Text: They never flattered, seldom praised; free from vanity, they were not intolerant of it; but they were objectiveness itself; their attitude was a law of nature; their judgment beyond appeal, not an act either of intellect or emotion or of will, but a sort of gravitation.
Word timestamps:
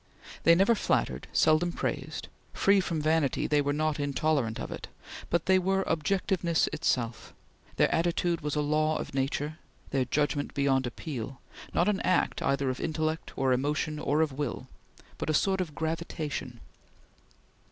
They 0.45 0.55
never 0.55 0.73
flattered, 0.73 1.27
seldom 1.31 1.71
praised; 1.71 2.27
free 2.53 2.79
from 2.79 3.03
vanity, 3.03 3.45
they 3.45 3.61
were 3.61 3.71
not 3.71 3.99
intolerant 3.99 4.59
of 4.59 4.71
it; 4.71 4.87
but 5.29 5.45
they 5.45 5.59
were 5.59 5.83
objectiveness 5.83 6.67
itself; 6.73 7.35
their 7.75 7.93
attitude 7.93 8.41
was 8.41 8.55
a 8.55 8.61
law 8.61 8.97
of 8.97 9.13
nature; 9.13 9.59
their 9.91 10.05
judgment 10.05 10.55
beyond 10.55 10.87
appeal, 10.87 11.39
not 11.71 11.87
an 11.87 11.99
act 11.99 12.41
either 12.41 12.71
of 12.71 12.79
intellect 12.79 13.37
or 13.37 13.53
emotion 13.53 13.99
or 13.99 14.21
of 14.23 14.33
will, 14.33 14.67
but 15.19 15.29
a 15.29 15.35
sort 15.35 15.61
of 15.61 15.75
gravitation. 15.75 16.61